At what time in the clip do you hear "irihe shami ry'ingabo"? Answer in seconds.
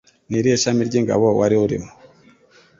0.39-1.25